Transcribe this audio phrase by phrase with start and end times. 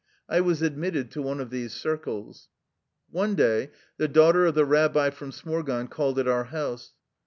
[0.27, 2.49] I was admitted to one of these circles.
[3.11, 6.93] One day the daughter of the rabbi from Smor gon called at our house.